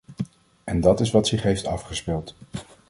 En 0.63 0.81
dat 0.81 0.99
is 0.99 1.11
wat 1.11 1.27
zich 1.27 1.43
heeft 1.43 1.65
afgespeeld. 1.65 2.35